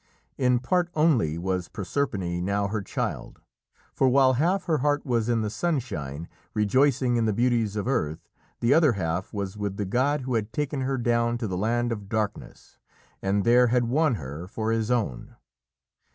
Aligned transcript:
In 0.35 0.57
part 0.57 0.89
only 0.95 1.37
was 1.37 1.67
Proserpine 1.69 2.41
now 2.43 2.65
her 2.69 2.81
child, 2.81 3.39
for 3.93 4.09
while 4.09 4.33
half 4.33 4.63
her 4.65 4.79
heart 4.79 5.05
was 5.05 5.29
in 5.29 5.43
the 5.43 5.49
sunshine, 5.51 6.27
rejoicing 6.55 7.17
in 7.17 7.25
the 7.25 7.33
beauties 7.33 7.75
of 7.75 7.87
earth, 7.87 8.27
the 8.61 8.73
other 8.73 8.93
half 8.93 9.31
was 9.31 9.57
with 9.59 9.77
the 9.77 9.85
god 9.85 10.21
who 10.21 10.33
had 10.33 10.51
taken 10.51 10.81
her 10.81 10.97
down 10.97 11.37
to 11.37 11.47
the 11.47 11.55
Land 11.55 11.91
of 11.91 12.09
Darkness 12.09 12.79
and 13.21 13.43
there 13.43 13.67
had 13.67 13.85
won 13.89 14.15
her 14.15 14.47
for 14.47 14.71
his 14.71 14.89
own. 14.89 15.35